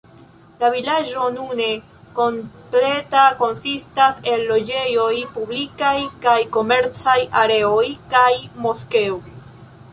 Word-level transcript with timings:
La 0.61 0.69
vilaĝo, 0.75 1.25
nune 1.33 1.67
kompleta, 2.19 3.27
konsistas 3.43 4.25
el 4.33 4.47
loĝejoj, 4.53 5.13
publikaj 5.37 5.95
kaj 6.27 6.37
komercaj 6.59 7.19
areoj, 7.45 7.87
kaj 8.17 8.29
moskeo. 8.67 9.25